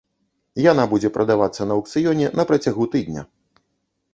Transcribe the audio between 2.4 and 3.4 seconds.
на працягу тыдня.